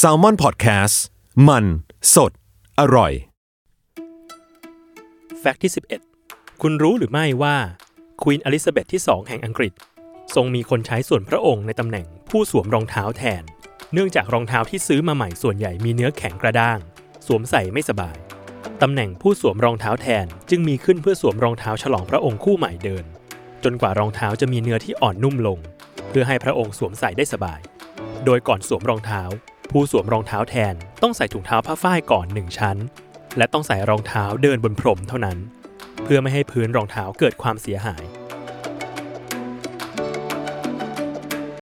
[0.00, 0.96] s a l ม o n PODCAST
[1.48, 1.64] มัน
[2.14, 2.32] สด
[2.80, 3.12] อร่อย
[5.40, 5.72] แฟกต์ที่
[6.16, 7.56] 11 คุณรู้หรือไม่ว่า
[8.22, 9.72] ควีนอลิซาเบธที่ 2 แห่งอังกฤษ
[10.34, 13.42] ทรงมีคนใช้ส่วนพระองค์ในตำแหน่งผู้สวมรองเท้าแทน
[13.92, 16.78] เนื่องจากรองเท้าที่ซื้อมาใหม่ส่วนใหญ่มีเนื้อแข็งกระด้าง
[17.26, 18.16] สวมใส่ไม่สบาย
[18.82, 23.04] ตำแหน่งผู้สวมรองเท้าแทนจึงมีขึ้นเพื่อสวมรองเท้าฉลองพระองค์คู่ใหม่เดิน
[23.64, 25.58] จนกว่ารองเท้าจะมีเนื้อที่อ่อนนุ่มลง
[26.08, 27.60] เพื่อให้พระองค์สวมใส่ได้สบาย
[28.24, 29.22] โดยก่อนสวมรองเท้า
[29.70, 32.76] ผู้สวมรองเท้าแทนต้องใส่ถุงเท้าผ้าฝ้ายก่อนหนึ่งชั้น
[33.36, 35.38] และต้องใส่รองเท้าเดินบนพรมเท่านั้น
[36.02, 38.02] เพื่อไม่ให้พื้นรองเท้าเกิดความเสียหาย